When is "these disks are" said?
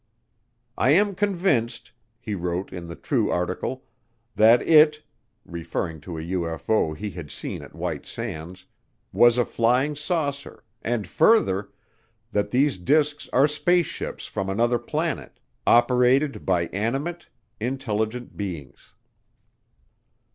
12.49-13.47